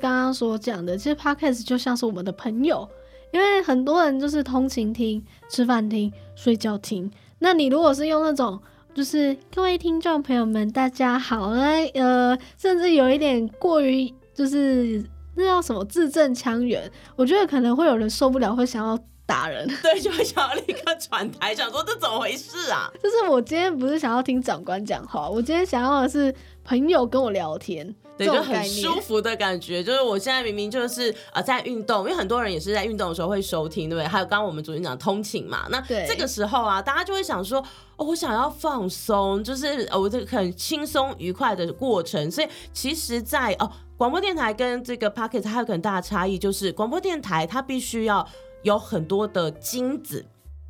[0.00, 2.88] 刚刚所讲的，其实 Podcast 就像是我们的朋友。
[3.34, 5.20] 因为很多人就是通勤听、
[5.50, 7.10] 吃饭听、睡觉听。
[7.40, 8.60] 那你如果是用那种，
[8.94, 15.04] 就是各位听众朋友们，大家好，来，呃，甚至有一点过于，就是
[15.34, 22.88] 那叫什么字正腔圆，我觉得可能会有人受不了，会想要打人， 对，就会想要立刻转台，想说这怎么回事啊？
[23.02, 26.32] 就是我今天不是想要听长官讲话，我今天想要的是
[26.62, 27.96] 朋友跟我聊天。
[28.16, 29.82] 对，就很舒服的感觉。
[29.82, 34.06] 就是我现在明明就是呃在运动，因为很多人也是在运动的时候会收听，对不对？
[34.06, 37.58] 还有刚刚我们主持人讲通勤嘛，那这个时候啊，大家就会想说，
[37.96, 42.30] 哦，我想要放松，就是我这个很轻松愉快的过程。
[42.30, 48.26] 所以其实在，在哦广播电台跟这个 p o c k e t 还有很大的差异，就是广播电台它必须要
[48.62, 50.24] 有很多的金子。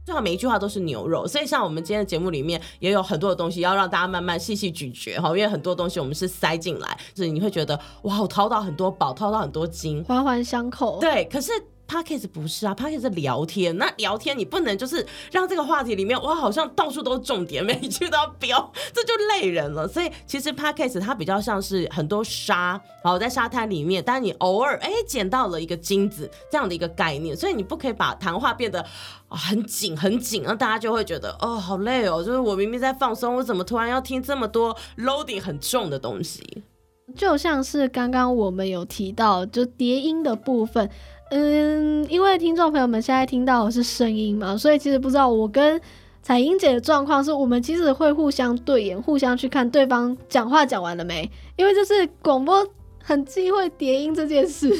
[0.05, 11.01] 最好每一句话都是牛肉，所以像我们今天的节目里面也有很多的东西要让大家慢慢细细咀嚼哈，因为很多东西我们是塞进来，就是你会觉得哇，我掏到很多宝，掏到很多金，环环相扣。
[11.01, 11.51] 对，可是。
[11.87, 13.76] Podcast 不是啊，Podcast 是聊天。
[13.76, 19.87] 那聊天你不能就是让这个话题里面哇，好像到处都是重点，每一句都要标，这就累人了。
[19.87, 27.37] 所以其实 Podcast 它比较像是很多沙，好在沙滩里面，但你偶尔哎捡到了一个金子这样的一个概念。
[27.37, 28.85] 所以你不可以把谈话变得
[29.28, 36.43] 很紧很紧，那大家就会觉得哦好累哦，就是我明明在放松，我怎么突然要听这么多 loading 很重的东西？
[37.14, 40.91] 就像是刚刚我们有提到，就叠音的部分。
[41.31, 45.81] 嗯，因为听众朋友们现在听到的是声音嘛，所以其实不知道我跟
[46.22, 52.66] 彩英姐的状况是，我们其实会互相对眼，互相去看对方讲话讲完了没，因为就是广播
[53.03, 54.75] 很忌讳叠音这件事。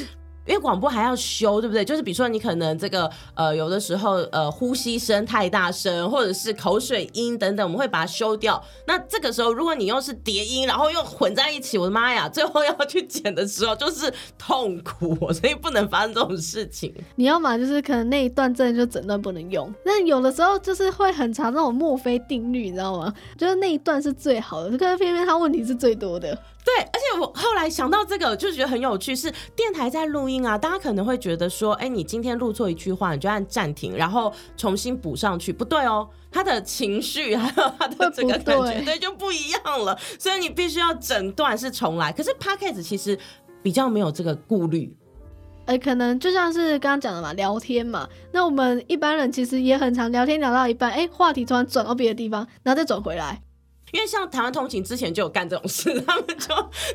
[0.47, 1.83] 因为广播还要修，对不对？
[1.83, 8.63] 就是比如说你可能这个呃有的时候呃呼吸声太大声，或者是口水音等等，我们会把它修掉。
[8.87, 12.29] 那这个时候如果你又是叠音，然后又混在一起，我的妈呀！
[12.29, 16.93] 最后要去剪的时候就是痛苦， 所以不能发生这种事情。
[17.15, 19.73] 你要嘛就是可能那一段真的就整段不能用。
[19.83, 23.13] 那有的时候就是会很长那种墨菲定律，你知道吗？
[23.37, 26.37] 就是那一段是最好的，可是偏偏它问题是最多的。
[26.65, 42.11] 对，而且我后来想到这个，就觉得很有趣，是电台在录音啊，大家可能会觉得说，哎，你今天录错一句话，你就按暂停，然后重新补上去，不对哦，他的情绪还有他的整个感觉，对，就不一样了，所以你必须要整段是重来。
[42.11, 43.15] 可是 Podcast 其实
[43.61, 44.91] 比较没有这个顾虑，
[45.65, 53.39] 哎，可能就像是刚刚讲的嘛，聊天嘛，那我们一般人其实也很常聊天聊到一半，哎，话题突然转到别的地方，然后再转回来。
[53.95, 56.35] 因为像台湾通勤之前就有干这种事， 他们就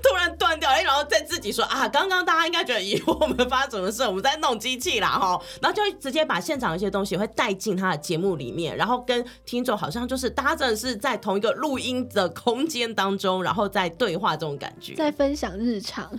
[0.03, 16.12] 突然断掉，哎，然后再自己说啊，刚刚大家应该觉得以为我们发生什么事，我们在弄机器啦哈，然后就会直接把现场一些东西会带进他的节目里面，然后跟听众好像就是搭着是在同一个录音的空间当中，然后在对话这种感觉，在分享日常。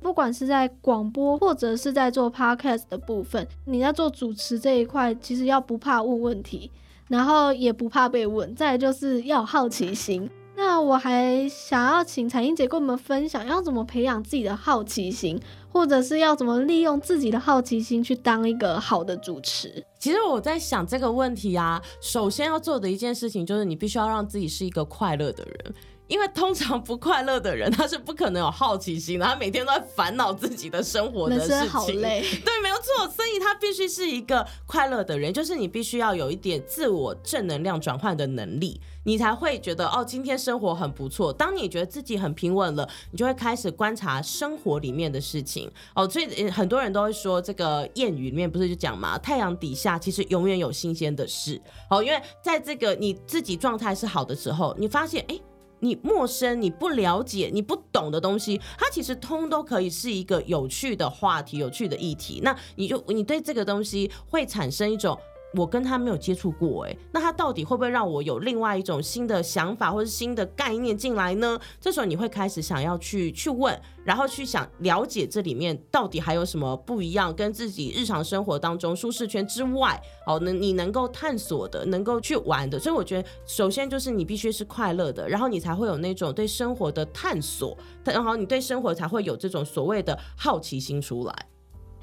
[0.00, 6.70] 不管是在广播或者是在做 podcast 的部分，你在做主持这一块，其实要不怕问问题。
[7.08, 10.30] 然后也不怕被问，再就是要有好奇心。
[10.56, 15.40] 那我还想要请彩英姐跟我们分享，要怎么培养自己的好奇心，
[15.70, 19.84] 或者是要怎么利用自己的好奇心去当一个好的主持。
[20.00, 25.74] 其实我在想这个问题啊，首先要做的一件事情就是你必须要让自己是一个快乐的人。
[26.08, 31.48] 因为通常不快乐的人，他是不可能有好奇心的，他每天都在烦恼自己的生活的事
[31.86, 32.00] 情。
[32.00, 41.30] 对，没有错，所以他必须是一个快乐的人，就是你必须要有一点自我正能量转换的能力，你才会觉得哦，今天生活很不错。
[41.30, 46.08] 当你觉得自己很平稳了，你就会开始观察生活里面的事情哦。
[46.08, 52.02] 所以很多人都会说，这个谚语里面不是就讲嘛，太阳底下其实永远有新鲜的事哦。
[52.02, 55.34] 因为在这个你自己状态是好的时候，你发现哎。
[55.34, 55.42] 诶
[55.80, 62.40] 你陌生、你不了解、你不懂的东西，它其实通都可以是一个有趣的话题、有趣的议题。
[62.42, 65.18] 那你就你对这个东西会产生一种。
[65.54, 71.58] 我跟他没有接触过，哎，那他到底会不会让我有另外一种新的想法或是新的概念进来呢？
[71.80, 82.78] 这时候你会开始想要去去问，然后去想了解这里面到底还有什么不一样，跟自己日常生活当中舒适圈之外，哦，能你能够探索的，能够去玩的。
[82.78, 91.46] 所以我觉得，首先就是你必须是快乐的，然后你才会有那种对生活的探索，然后你对生活才会有这种所谓的好奇心出来。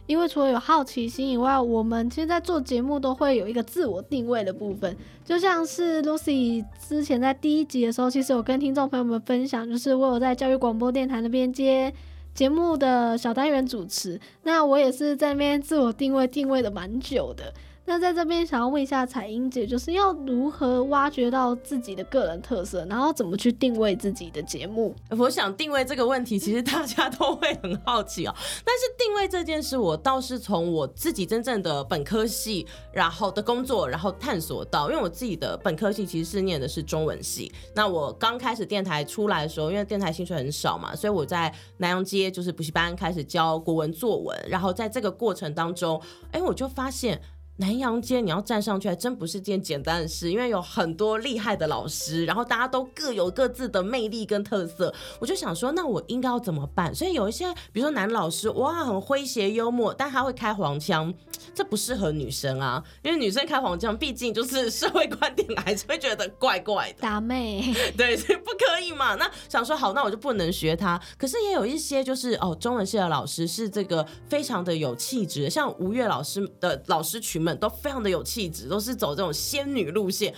[0.08, 4.96] 因为除了有好奇心以外，我们其实，在做节目都会有一个自我定位的部分。
[5.24, 11.92] 就像是 Lucy 之前在第一集的时候，其实有跟听众朋友们分享，就是我有在教育广播电台那边接
[12.34, 14.20] 节目的小单元主持。
[14.44, 17.52] 那我也是在那边自我定位定位的蛮久的。
[17.88, 24.96] 那在这边想要问一下彩英姐，就是要如何挖掘到自己的个人特色，然后怎么去定位自己的节目？
[25.12, 28.34] 我想定位这个问题，其实大家都会很好奇哦。
[28.66, 37.52] 但是定位这件事，我倒是从我自己真正的本科系，然后的工作，然后探索到，因为我自己的本科系其实是念的是中文系。
[37.76, 47.22] 那我刚开始电台出来的时候，因为电台薪水很少嘛，所以我在南阳街就是补习班开始教国文作文，然后在这个过程当中，哎，我就发现。
[47.58, 54.94] 南阳街，你要站上去还真不是件简单的事，因为有很多厉害的老师，然后大家都各有各自的魅力跟特色。
[55.22, 56.94] 我就想说，那我应该要怎么办？
[56.94, 61.14] 所以有一些，比如说男老师，哇，很诙谐幽默，但他会开黄腔，
[61.54, 66.98] 这不适合女生啊，因为女生开黄腔，毕竟就是社会观点还是会觉得怪怪的。
[67.00, 69.16] 打妹，对，所以不可以嘛。
[69.16, 71.00] 那想说好，那我就不能学他。
[71.18, 77.45] 可是也有一些，就是哦，中文系的老师是这个非常的有气质，像吴越老师的老师群。
[77.46, 80.34] 们都非常的有气质，都是走这种仙女路线，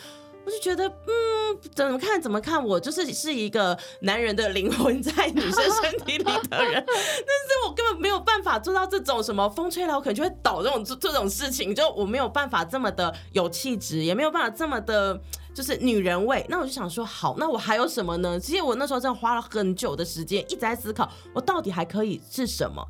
[0.45, 15.19] 我就觉得，嗯，怎么看怎么看，我就是是一个男人的灵魂在女生身体里的人，但是我根本没有办法做到这种什么风吹来我可能就会倒这种这这种事情，就我没有办法这么的有气质，也没有办法这么的，
[15.53, 16.45] 就是女人味。
[16.49, 18.39] 那我就想说，好，那我还有什么呢？
[18.39, 22.85] 其实我那时候真的花了很久的时间，一直在思考，我到底还可以是什么。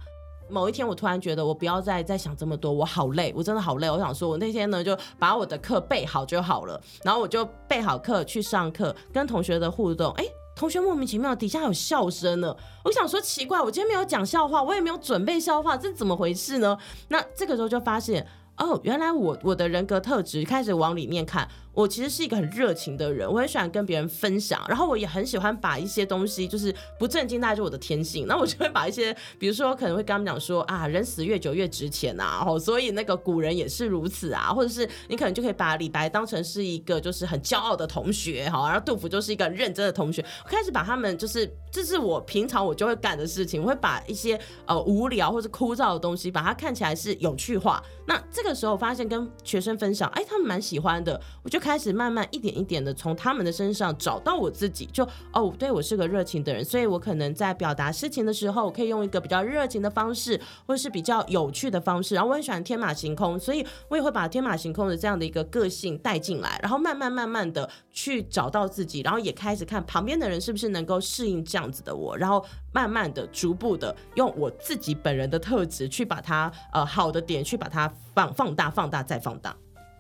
[0.50, 3.90] 某一天，我突然觉得我不要再再想这么多，我好累，我真的好累。
[3.90, 10.12] 我想说，我那天呢就把我的课备好就好了，然后我就备好课去上课，跟同学的互动。
[10.14, 10.26] 哎，
[10.56, 16.78] 同学莫名其妙底下有笑声呢，我想说奇怪，我今天没有讲笑话，我也没有准备笑话，这怎么回事呢？
[17.10, 18.26] 那这个时候就发现，
[18.58, 21.48] 哦，原来我我的人格特质开始往里面看。
[21.78, 28.26] 我其实是一个很热情的人，我很喜欢跟别人分享，然后我也很喜欢把一些东西，就是不正经，大概就是我的天性。
[28.26, 40.26] 那我就会把一些，比如说可能会跟他们讲说啊，人死越久越值钱啊，哦，所以那个古人也是如此啊，或者是你可能就可以把李白当成是一个就是很骄傲的同学，哈，然后杜甫就是一个很认真的同学。
[40.48, 47.84] 开始把他们就是这是我平常我就会干的事情，我会把一些呃无聊或者枯燥的东西，把它看起来是有趣化。
[48.08, 51.62] 那这个时候发现跟学生分享，哎，他们蛮喜欢的，我就。
[51.68, 55.04] 开始慢慢一点一点的从他们的身上找到我自己，就
[55.34, 62.16] 哦，对，我是个热情的人，所以我可能在表达事情的时候，我可以用一个比较热情的方式，或是比较有趣的方式。
[62.16, 72.42] 然后我很喜欢天马行空，所以我也会把天马行空的这样的一个个性带进来，然后慢慢慢慢的去找到自己，然后也开始看旁边的人是不是能够适应这样子的我，然后
[72.72, 79.54] 慢慢的、逐步的用我自己本人的特质去把它呃好的点去把它放放大、放大再放大。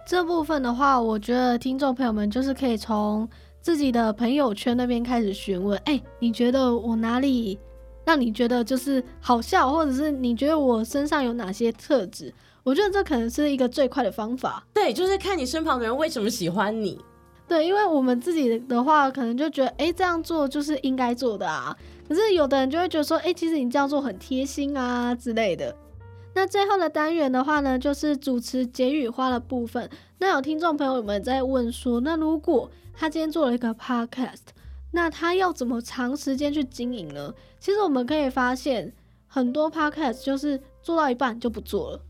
[0.08, 3.28] 这部分的话，我觉得听众朋友们就是可以从
[3.60, 7.60] 自己的朋友圈那边开始询问，哎，你觉得我哪里
[8.06, 12.34] 让你觉得就是好笑，或者是你觉得我身上有哪些特质？
[12.64, 14.66] 我觉得这可能是一个最快的方法。
[14.74, 16.98] 对，就是看你身旁的人为什么喜欢你。
[17.46, 21.76] 对，因为我们自己的话，可能就觉得，哎，这样做就是应该做的啊。
[22.08, 25.76] 可是有的人就会觉得说，哎，其实你这样做很贴心啊之类的。
[26.38, 29.90] 那最后的单元的话呢，就是主持解语花的部分。
[30.20, 34.44] 那有听众朋友们在问说，那如果他今天做了一个 podcast，
[34.92, 37.34] 那他要怎么长时间去经营呢？
[37.60, 38.94] 其实我们可以发现，
[39.26, 42.02] 很多 podcast 就是做到一半就不做了。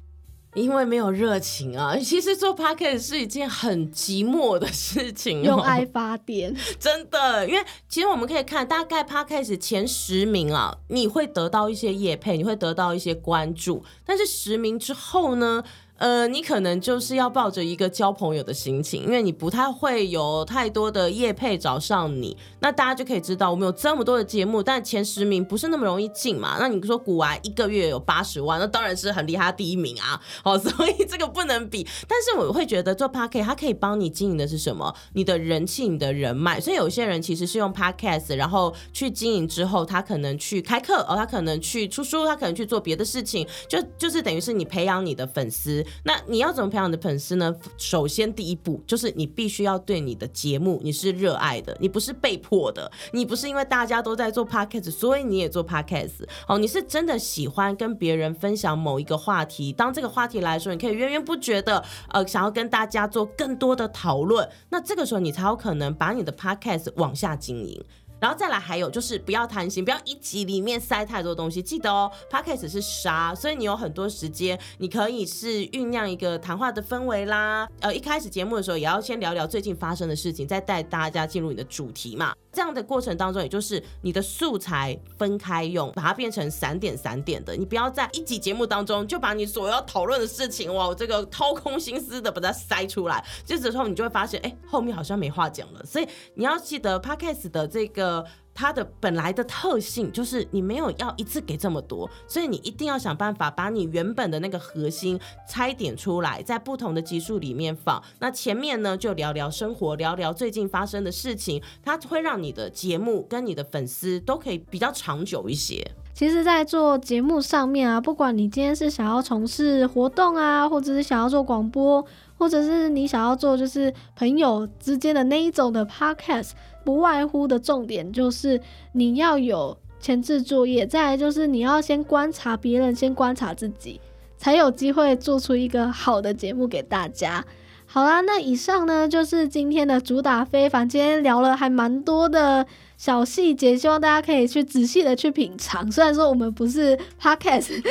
[0.61, 7.47] 因为没有热情啊， 其实做 podcast 是一件很寂寞的事情， 用爱发电， 真的。
[7.47, 15.63] 因为其实我们可以看，大概 podcast 前十名啊，你会得到一些业配，你会得到一些关注，但是十名之后呢？
[15.97, 26.57] 呃，你可能就是要抱着一个交朋友的心情，因为你不太会有太多的业配找上你，那大家就可以知道我们有这么多的节目，但前十名不是那么容易进嘛。
[26.59, 30.21] 那你说古玩一个月有八十万，那当然是很厉害第一名啊。
[30.43, 31.85] 好，所以这个不能比。
[32.07, 34.93] 但是我会觉得做 Podcast 它可以帮你经营的是什么？
[35.13, 36.61] 你的人气、你的人脉。
[36.61, 45.83] 所以有些人其实是用 Podcast，然后去经营之后，他可能去开课，哦，他可能去出书，他可能去做别的事情，就就是等于是你培养你的粉丝。
[46.03, 47.55] 那你要怎么培养你的粉丝呢？
[47.77, 67.83] 首先第一步就是你必须要对你的节目你是热爱的，你不是被迫的，你不是因为大家都在做 podcast 所以你也做 podcast 哦，你是真的喜欢跟别人分享某一个话题，当这个话题来说，你可以源源不绝的呃想要跟大家做更多的讨论，那这个时候你才有可能把你的 podcast 往下经营。
[68.19, 71.61] 然后再来还有就是不要贪心，不要一集里面塞太多东西。
[71.61, 77.67] 记得哦，Podcast 是沙，所以你有很多时间，你可以是酝酿一个谈话的氛围啦。
[77.79, 82.33] 呃，一开始节目的时候也要先聊聊最近发生的事情，再带大家进入你的主题嘛。
[82.51, 87.55] 这样的过程当中，也就是你的素材分开用，把它变成散点散点的。
[87.55, 95.85] 你不要在一集节目当中就把你所要讨论的事情哇，我这个掏空心思的把它塞出来，这时候你就会发现，哎，后面好像没话讲了。
[95.85, 98.06] 所以你要记得 Podcast 的这个。
[98.07, 98.25] 呃
[98.59, 108.01] 它的本来的特性就是你没有要一次给这么多，所以你一定要想办法把你原本的那个核心拆点出来，在不同的集数里面放。
[108.19, 115.91] 那前面呢，就聊聊生活，聊聊最近发生的事情，它会让你的节目跟你的粉丝都可以比较长久一些。
[116.15, 122.03] 其实，在做节目上面啊，不管你今天是想要从事活动啊，或者是想要做广播，
[122.39, 126.53] 或者是你想要做就是朋友之间的那一种的 podcast。
[126.87, 128.61] 不外乎的重点就是
[128.93, 133.99] 你要有前置作业，再来就是你要先观察别人，先观察自己，
[134.37, 137.43] 才有机会做出一个好的节目给大家。
[137.85, 142.65] 好啦，那以上呢就是今天的主打非凡，今天聊了还蛮多的
[142.95, 145.85] 小细节，希望大家可以去仔细的去品尝。
[145.91, 147.81] 虽然说我们不是 podcast，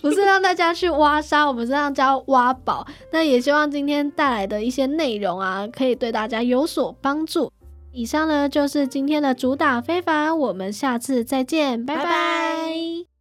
[0.00, 2.84] 不是让大家去挖沙，我们是让大家挖宝。
[3.12, 7.52] 那也希望今天带来的一些内容啊，可以对大家有所帮助。
[7.92, 10.36] 以上呢，就是今天的主打非凡。
[10.38, 13.19] 我们下次再见，拜拜。